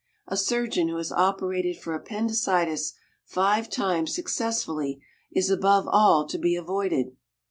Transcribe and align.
A 0.27 0.35
surgeon 0.35 0.87
who 0.87 0.97
has 0.97 1.11
operated 1.11 1.77
for 1.77 1.93
appendicitis 1.93 2.95
five 3.23 3.69
times 3.69 4.15
successfully 4.15 4.99
is 5.31 5.51
above 5.51 5.87
all 5.87 6.25
to 6.27 6.39
be 6.39 6.55
avoided. 6.55 7.15